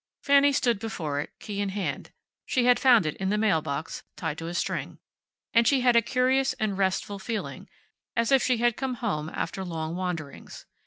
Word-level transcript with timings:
Fanny 0.23 0.51
stood 0.51 0.79
before 0.79 1.19
it, 1.19 1.29
key 1.39 1.61
in 1.61 1.69
hand 1.69 2.09
(she 2.47 2.65
had 2.65 2.79
found 2.79 3.05
it 3.05 3.15
in 3.17 3.29
the 3.29 3.37
mail 3.37 3.61
box, 3.61 4.01
tied 4.15 4.39
to 4.39 4.47
a 4.47 4.53
string), 4.55 4.97
and 5.53 5.67
she 5.67 5.81
had 5.81 5.95
a 5.95 6.01
curious 6.01 6.53
and 6.53 6.75
restful 6.75 7.19
feeling, 7.19 7.69
as 8.15 8.31
if 8.31 8.41
she 8.41 8.57
had 8.57 8.75
come 8.75 8.95
home, 8.95 9.29
after 9.31 9.63
long 9.63 9.95
wanderings. 9.95 10.65